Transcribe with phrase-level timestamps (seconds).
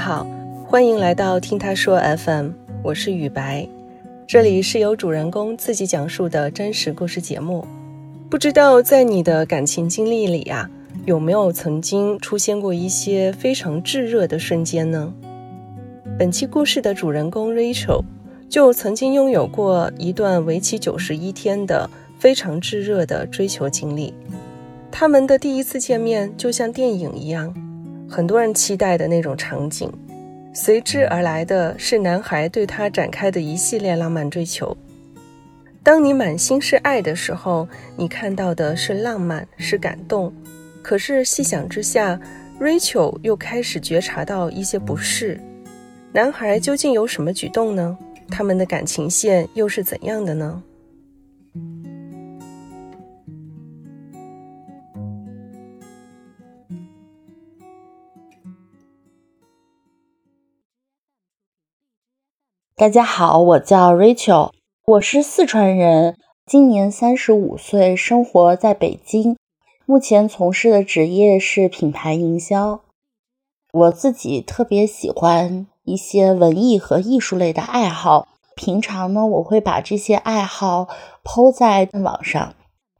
[0.00, 0.26] 好，
[0.66, 2.52] 欢迎来到听他说 FM，
[2.82, 3.68] 我是雨白，
[4.26, 7.66] 这里是由主人公自己讲述的真实故事节目。
[8.30, 10.70] 不知道在你的感情经历里啊，
[11.04, 15.12] 有没有曾经出现过一些非常炙热的瞬间呢？
[16.18, 18.02] 本期故事的主人公 Rachel
[18.48, 24.14] 就曾经拥有过一段为期九十一天的非常炙热的追求经历。
[24.90, 27.54] 他们的第一次见面就像电影一样，
[28.10, 29.88] 很多人期待的那种场景，
[30.52, 34.76] 随之而来的是男孩对她展开的一系列浪漫追求。
[35.80, 40.34] 当你满心是爱的时候，你看到的是浪漫，是感动。
[40.82, 42.20] 可是细想之下
[42.60, 45.40] ，Rachel 又开始觉察到一些不适。
[46.12, 47.96] 男孩究竟有什么举动呢？
[48.28, 50.60] 他们的感情线又是怎样的呢？
[62.80, 64.52] 大家好，我叫 Rachel，
[64.86, 69.36] 我是四川人，今年三十五岁，生活在北京，
[69.84, 72.80] 目前从事的职业是品牌营销。
[73.74, 80.88] 我自己特别喜欢一些文艺和艺术类的爱好，平常呢，我会把这些爱好
[81.22, 82.54] 抛在网上，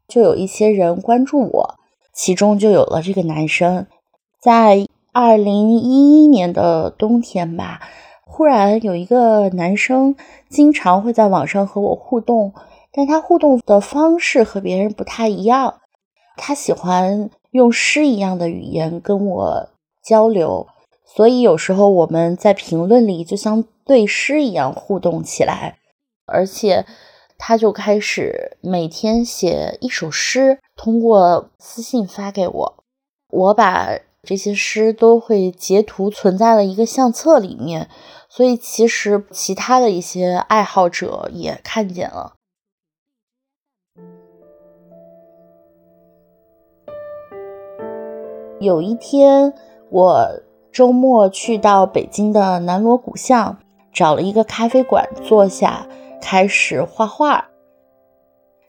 [0.06, 1.74] 就有一些人关注我，
[2.12, 3.86] 其中就有了这个男生，
[4.42, 7.80] 在二零一一年的冬天吧。
[8.32, 10.14] 忽然有一个男生
[10.48, 12.54] 经常会在网上和我互动，
[12.92, 15.80] 但他互动的方式和别人不太一样。
[16.36, 19.68] 他喜欢用诗一样的语言跟我
[20.02, 20.68] 交流，
[21.04, 25.76] 所以有时候我们在评论里就像对诗一样互动起来。
[26.24, 26.86] 而且
[27.36, 32.84] 他就开始每天写一首诗，通过私信发给我，
[33.28, 37.88] 我把这些诗都会截图存在了一个相册里面。
[38.28, 42.34] 所以，其实其他的一些爱好者也看见了。
[48.60, 49.52] 有一天，
[49.90, 53.58] 我周末去到北京的南锣鼓巷，
[53.92, 55.88] 找了一个咖啡馆坐下，
[56.20, 57.48] 开始画画，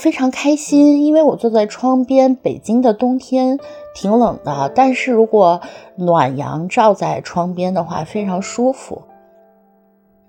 [0.02, 1.04] 非常开心。
[1.04, 3.60] 因为我坐在窗边，北京的冬天
[3.94, 5.62] 挺冷的，但是如果
[5.96, 9.04] 暖阳照在窗边的话，非常舒服。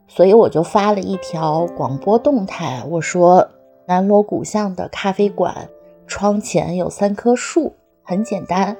[0.06, 3.48] 所以我就发了一条广播动态，我说
[3.86, 5.70] 南锣鼓巷的咖啡馆
[6.06, 7.72] 窗前有三棵树，
[8.02, 8.76] 很简单。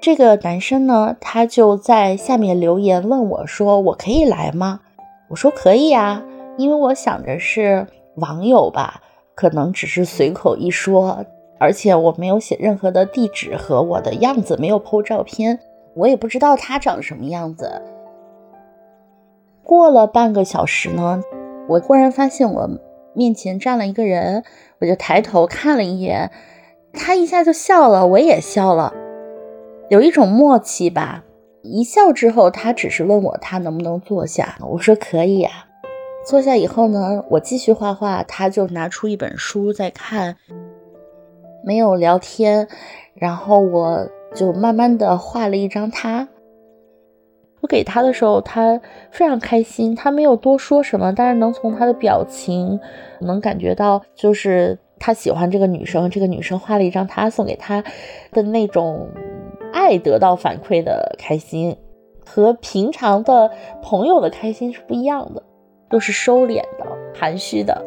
[0.00, 4.82] 这个男生呢，他就在下面留言问我说：“我可以来吗？”
[5.28, 6.22] 我说：“可以啊，
[6.56, 9.00] 因为我想着是网友吧，
[9.36, 11.24] 可能只是随口一说，
[11.60, 15.60] 而且我没有写任何的地址和我的样子，没有 PO 照片，
[15.94, 17.82] 我也不知道他长什么样子。”
[19.62, 21.22] 过了半个小时呢，
[21.68, 22.70] 我忽然发现我
[23.12, 24.42] 面前站了一个人，
[24.80, 26.30] 我就抬头看了一眼，
[26.94, 28.94] 他一下就笑了，我也笑了，
[29.90, 31.24] 有一种默契吧。
[31.62, 35.66] 一笑之后，他只是问我他能不能坐下，我说可以啊。
[36.26, 40.36] 坐下以后呢，我继续画画，他就拿出一本书在看，
[41.64, 42.66] 没有聊天，
[43.14, 46.26] 然后我就慢慢的画了一张他。
[47.60, 48.80] 我给他的时候，他
[49.12, 52.80] 非常开心，他没有多说什么，但是能从他的表情
[53.20, 57.84] 能感觉到，就是他喜欢这个女生，这个女生画了一张他送给他
[58.32, 59.08] 的那种
[59.72, 61.76] 爱得到反馈的开心，
[62.24, 65.42] 和平常的朋友的开心是不一样的，
[65.88, 67.84] 都是收敛的、含蓄的。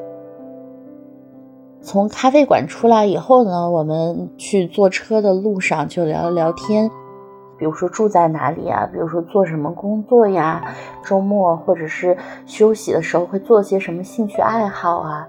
[1.81, 6.89] 从咖啡馆出来以后呢，我们去坐车的路上就聊了聊天。
[7.57, 8.85] 比如说住在哪里啊？
[8.91, 10.73] 比如说做什么工作呀？
[11.03, 15.27] 周末或者是休息的时候会做些什么兴趣爱好啊？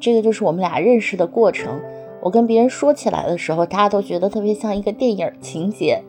[0.00, 1.80] 这个就是我们俩认识的过程。
[2.22, 6.02] 我跟别人说起来的时候，大家都觉得特别像一个电影情节。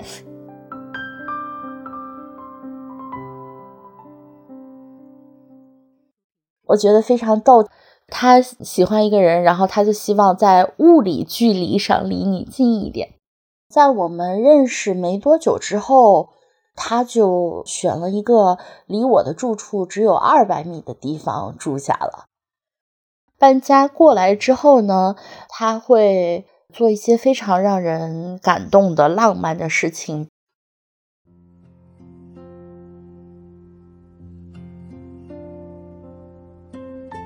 [6.66, 7.68] 我觉得非常逗。
[8.08, 13.14] 他喜欢一个人，然后他就希望在物理距离上离你近一点。
[13.68, 16.30] 在我们认识没多久之后，
[16.76, 22.26] 他就选了一个离我的住处只有二百米的地方住下了。
[23.40, 25.16] 搬家过来之后呢，
[25.50, 30.30] 他会做一些非常让人感动的浪漫的事情，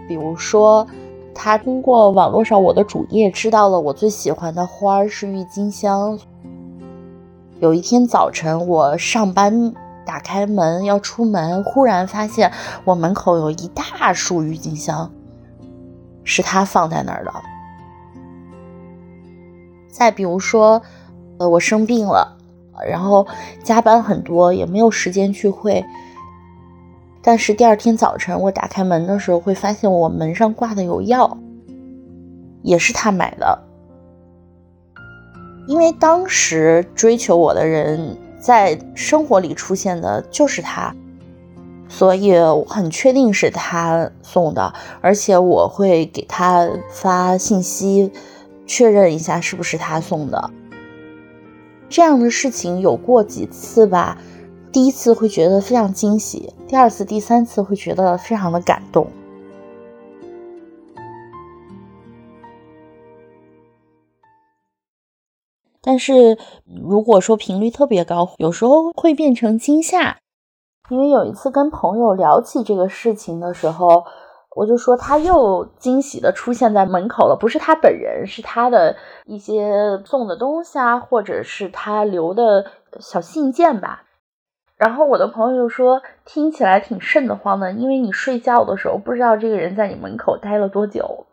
[0.09, 0.87] 比如说，
[1.35, 6.17] 他通过网络上我的主页知道了我最喜欢的花是郁金香。
[7.59, 9.71] 有一天早晨，我上班
[10.07, 12.51] 打开门要出门，忽然发现
[12.85, 15.11] 我门口有一大束郁金香，
[16.23, 17.31] 是他放在那儿的。
[19.91, 20.81] 再比如说，
[21.37, 22.35] 呃，我生病了，
[22.89, 23.27] 然后
[23.61, 25.85] 加班很多，也没有时间聚会。
[27.29, 31.37] 但是第二天早晨，我打开门的时候，会发现我门上挂的有药，
[32.63, 33.59] 也是他买的。
[35.67, 40.95] 因为当时追求我的人在生活里出现的就是他，
[41.87, 48.11] 所以我很确定是他送的，而且我会给他发信息。
[48.65, 50.49] 确认一下是不是他送的，
[51.89, 54.17] 这样的事情有过几次吧。
[54.71, 59.07] 第一次会觉得非常惊喜，第二次、第三次会觉得非常的感动。
[65.81, 70.17] 但是如果说频率特别高，有时候会变成惊吓。
[70.89, 74.05] 因为有一次跟朋友聊起这个事情的时候。
[74.55, 78.95] 我就说他又惊喜的出现在门口了，不是他本人，是他的
[79.25, 82.65] 一些送的东西啊，或者是他留的
[82.99, 84.08] 小信件吧。
[84.79, 91.25] 然后我的朋友就说听起来挺瘆得慌的，因为你睡觉的时候不知道这个人在你门口待了多久。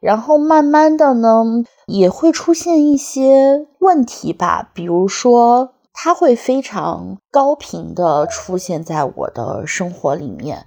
[0.00, 1.44] 然后慢慢的呢，
[1.86, 10.66] 也会出现一些问题吧，比如说他会非常高频的出现在我的生活里面。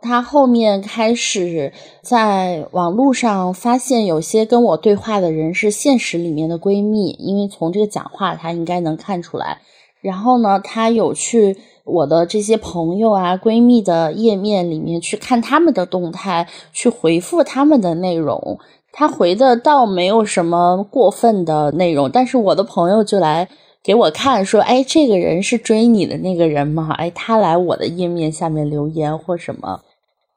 [0.00, 1.72] 他后面开始
[2.02, 9.60] 在网络上发现有些跟我对话的人是现实里面的闺蜜，因为从这个讲话他应该能看出来。
[10.00, 18.58] 然后呢，他有去我的这些朋友啊、闺蜜的页面里面去看他们的动态，去回复他们的内容。
[18.92, 23.48] 他回的倒没有什么过分的内容，但是我的朋友就来
[23.82, 26.92] 给我看说：“哎，这个人是追你的那个人吗？
[26.96, 29.82] 哎，他来我的页面下面留言或什么。”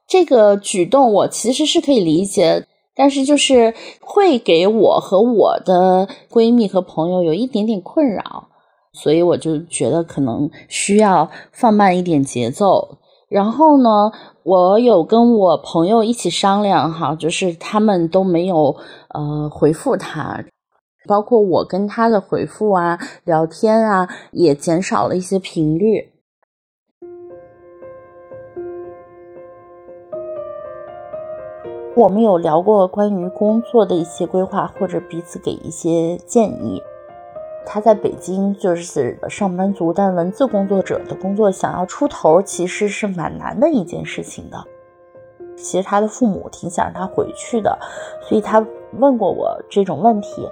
[0.08, 8.50] 这个举动我其实是可以理解，但是就是会给我和我的闺蜜和朋友有一点点困扰，
[8.94, 12.98] 所以我就觉得可能需要放慢一点节奏。
[13.30, 14.12] 然后呢，
[14.44, 18.76] 我有跟我朋友一起商量哈，就是他们都没有
[19.14, 20.44] 呃回复他，
[21.08, 26.12] 包括我跟他的回复啊、聊天啊，也减少了一些频率。
[31.96, 36.82] 我们有聊过关于工作的一些规划，或者彼此给一些建议。
[37.66, 44.58] 他在北京就是上班族，但文字工作者的工作想要出头，其实是蛮难的一件事情的。
[45.56, 47.78] 其实他的父母挺想让他回去的，
[48.22, 50.50] 所以他问过我这种问题，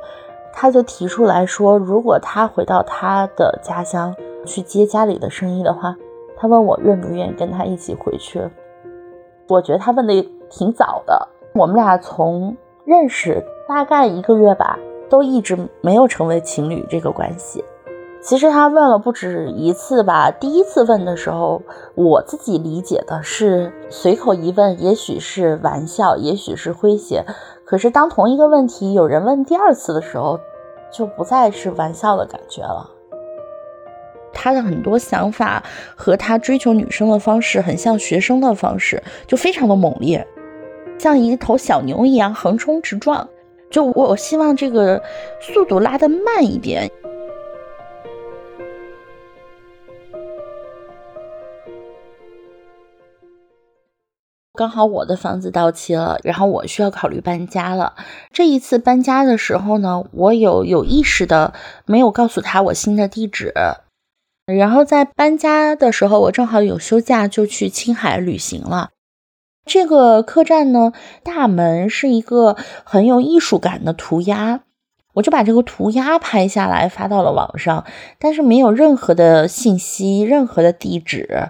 [0.54, 4.16] 他就提出来说，如果他回到他的家乡
[4.46, 5.96] 去接家里的生意的话，
[6.38, 8.42] 他问我愿不愿意跟他一起回去。
[9.48, 12.56] 我觉得他问的挺早的，我们俩从
[12.86, 14.78] 认识大概一个月吧，
[15.10, 17.64] 都一直没有成为情侣这个关系。
[18.22, 21.62] 其实他问了不止一次吧，第一次问的时候，
[21.96, 27.26] 我自己理解的是随口一问，也许是玩笑，也许是诙谐。
[27.64, 30.38] 可是当同一个问题有人问第二次的时候，
[30.92, 32.90] 就不再是玩笑的感觉了。
[34.34, 35.64] 他的很多想法
[35.96, 40.28] 和他追求女生的方式很像学生的方式，就非常的猛烈，
[40.98, 43.30] 像一头小牛一样横冲直撞。
[43.70, 45.02] 就我希望这个
[45.40, 46.90] 速度拉得慢一点。
[54.54, 57.96] 刚好我的房子到期了，然后我需要考虑搬家了。
[58.34, 61.54] 这一次搬家的时候呢，我有有意识的
[61.86, 63.54] 没有告诉他我新的地址。
[64.46, 68.90] 然后在搬家的时候，我正好有休假，就去青海旅行了。
[69.70, 74.62] 这个客栈呢，大门是一个很有艺术感的涂鸦，
[75.14, 77.86] 我就把这个涂鸦拍下来发到了网上，
[78.18, 81.50] 但是没有任何的信息，任何的地址。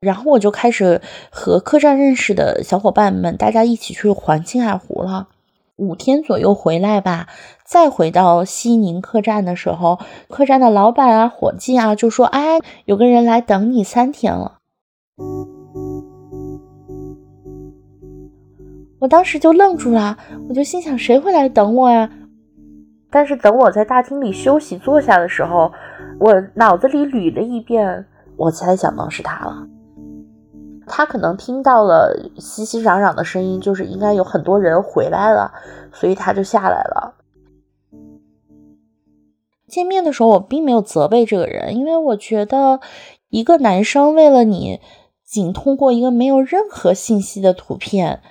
[0.00, 5.28] 然后我就开始和客栈认识的小伙伴们，大家一起去环青海湖了。
[5.76, 7.28] 五天左右回来吧，
[7.64, 14.58] 再回到西宁客栈的时候，客栈的老板啊、伙计啊就说：“哎，有个人来等你三天了。”
[19.04, 20.16] 我当时就愣住了，
[20.48, 22.10] 我就心想：谁会来等我呀？
[23.10, 25.70] 但是等我在大厅里休息坐下的时候，
[26.18, 28.06] 我脑子里捋了一遍，
[28.38, 29.66] 我才想到是他了。
[30.86, 35.52] 他可能听到了熙熙攘攘的声音，就是应该有很多人回来了，
[35.92, 37.16] 所以他就下来了。
[39.68, 42.80] 见面的时候，我并没有责备这个人，因为我觉得
[43.28, 44.80] 一个男生为了你，
[45.22, 48.22] 仅通过一个没有任何信息的图片，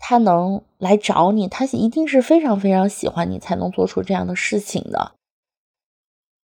[0.00, 5.12] 他能来找你，他一定是非常非常喜欢你，才能做出这样的事情的。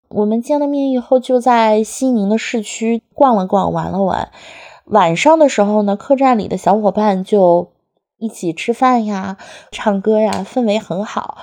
[0.08, 4.30] 我们见了面以后，就在西宁的市区逛了逛，玩了玩。
[4.84, 7.72] 晚上的时候呢，客栈里的小伙伴就
[8.18, 9.36] 一起吃饭呀、
[9.72, 11.38] 唱歌呀，氛围很好。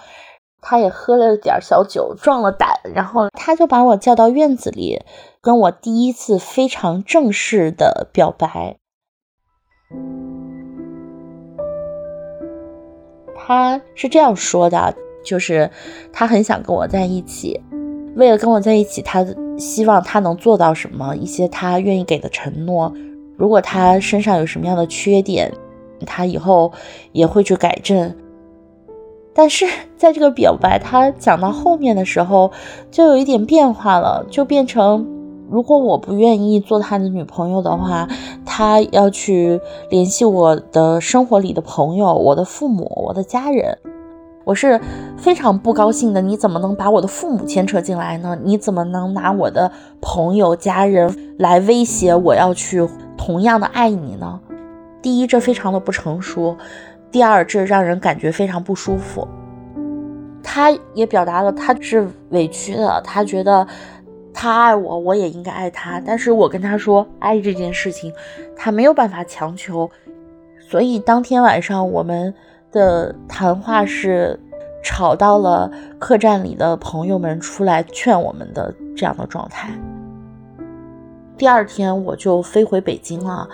[0.62, 5.01] 他也喝了点小酒，壮了胆，然后他就把我叫到院子里，
[5.41, 8.77] 跟我第一次非常正式的表白。
[13.45, 15.69] 他是这样说的，就是
[16.13, 17.59] 他很想跟我在一起，
[18.15, 19.25] 为了跟我在一起，他
[19.57, 22.93] 希望他能做到什么，一些他愿意给的承诺。
[23.35, 25.51] 如果他身上有什么样的缺点，
[26.05, 26.71] 他以后
[27.12, 28.15] 也会去改正。
[29.33, 29.65] 但是
[29.97, 32.51] 在这个表白他讲到后面的时候，
[32.91, 35.05] 就有一点变化了，就变成
[35.53, 38.10] 如果我不愿意做他的女朋友的话，
[38.43, 43.77] 他要去联系我的生活里的朋友、我的父母、我的家人。
[44.45, 44.81] 我是
[45.15, 46.19] 非常不高兴的。
[46.24, 48.36] 你怎么能把我的父母牵扯进来呢？
[48.43, 54.39] 你怎么能拿我的朋友、家人来威胁我要去同样的爱你呢？
[55.03, 56.57] 第一，这非常的不成熟。
[57.12, 59.27] 第二，这让人感觉非常不舒服。
[60.41, 63.65] 他也表达了他是委屈的，他觉得
[64.34, 66.02] 他爱我，我也应该爱他。
[66.06, 68.12] 但是我跟他说，爱这件事情，
[68.56, 69.90] 他没有办法强求。
[70.60, 72.34] 所以当天晚上我们
[72.72, 74.40] 的谈话是
[74.84, 79.70] 吵到了客栈里的朋友们出来劝我们的这样的状态。
[81.38, 83.48] 第二天我就飞回北京了。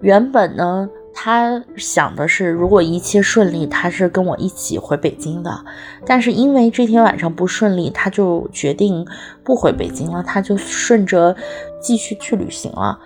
[0.00, 0.88] 原本呢。
[1.14, 5.64] 他想的是，如果一切顺利，他是跟我一起回北京的。
[6.04, 9.06] 但是因为这天晚上不顺利，他就决定
[9.44, 11.34] 不回北京了，他就顺着
[11.80, 12.98] 继续去旅行了。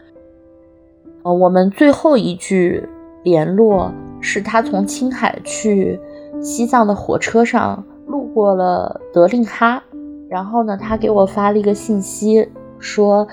[1.22, 2.88] 呃，我们最后一句
[3.22, 6.00] 联络是他从青海去
[6.40, 9.82] 西藏的火车上路过了德令哈，
[10.30, 12.48] 然后呢，他给我发了一个信息，
[12.78, 13.28] 说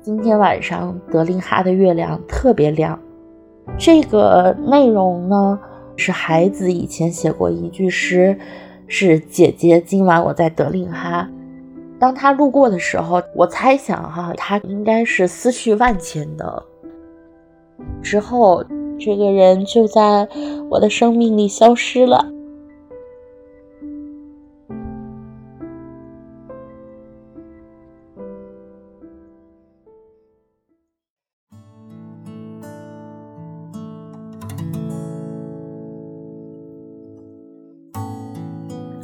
[0.00, 2.98] 今天晚上德令哈的月亮特别亮。
[3.76, 5.58] 这个内容呢，
[5.96, 8.38] 是孩子以前写过一句诗，
[8.86, 9.80] 是姐姐。
[9.80, 11.28] 今晚我在德令哈，
[11.98, 16.62] 当他路过的时候，我猜想哈，他应该是思绪万千的。
[18.02, 18.64] 之后，
[18.98, 20.28] 这个人就在
[20.68, 22.26] 我的生命里消失了。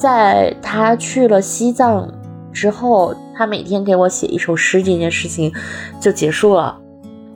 [0.05, 2.07] 在他去了西藏
[2.53, 5.51] 之后，他每天给我写一首诗，这件事情
[5.99, 6.79] 就结束了。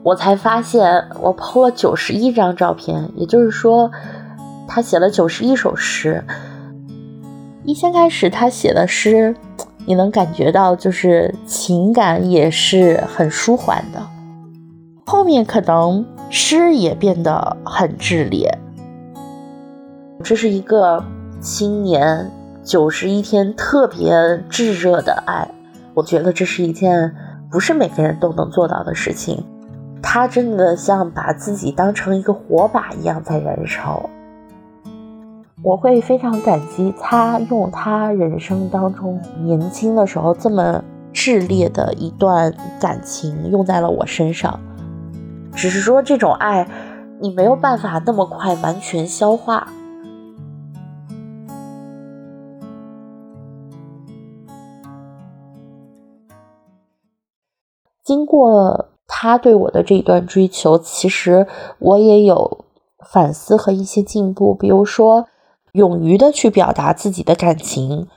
[0.03, 3.89] 我才发现，我 PO 了九十一张照片，也就是说，
[4.67, 6.23] 他写了九十一首诗。
[7.65, 9.35] 一先开始，他写的诗，
[9.87, 13.99] 你能感觉到就是情感也是很舒缓的。
[15.07, 18.55] 后面可能诗也变得很炽烈。
[20.23, 21.03] 这是一个
[21.41, 22.29] 青年。
[22.69, 25.49] 九十一天特别炙热的爱，
[25.95, 27.15] 我觉得这是一件
[27.49, 29.43] 不是每个人都能做到的事情。
[30.03, 34.07] 他真的像把自己当成一个火把一样在燃烧。
[35.63, 44.59] 我会非常感激他用他人生当中年轻的时候这么炽烈的一段感情用在了我身上。
[45.55, 46.67] 只是说这种爱，
[47.19, 49.69] 你没有办法那么快完全消化。
[58.09, 61.45] 经过他对我的这一段追求，其实
[61.77, 62.65] 我也有
[63.07, 64.55] 反思和一些进步。
[64.55, 65.27] 比如说，
[65.73, 68.07] 勇于的去表达自己的感情，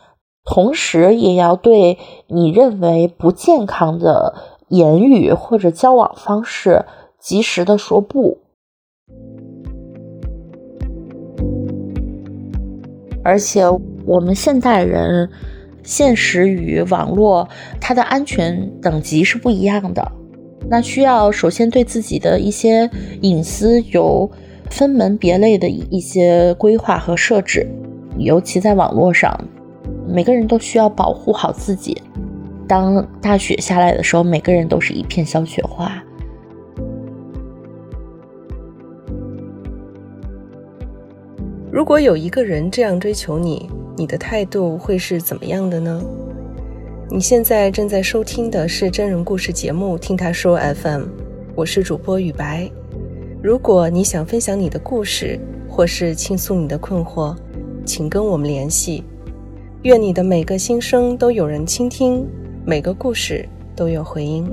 [0.45, 4.35] 同时也要对你认为不健康的
[4.69, 6.87] 言语或者交往方式
[7.21, 8.39] 及时的说不。
[13.23, 13.69] 而且，
[14.07, 15.29] 我们现代人。
[15.83, 17.49] 现实与网络，
[17.81, 20.13] 它的安全等级是不一样的。
[20.69, 22.89] 那需要首先对自己的一些
[23.21, 24.31] 隐私有
[24.71, 27.67] 分门别类的一些规划和设置，
[28.17, 29.37] 尤其在网络上，
[30.09, 32.01] 每个人都需要保护好自己。
[32.69, 36.03] 当大雪下来的时候，每个人都是一片小雪花。
[41.71, 46.03] 如果有一个人这样追求你，你的态度会是怎么样的呢？
[47.11, 51.03] 你现在正在收听的是真人故事节目《听他说 FM》，
[51.55, 52.71] 我是主播雨白。
[53.43, 57.37] 如果你想分享你的故事，或是倾诉你的困惑，
[57.85, 59.05] 请跟我们联系。
[59.83, 62.27] 愿你的每个心声都有人倾听，
[62.65, 63.47] 每个故事
[63.77, 64.51] 都有回音。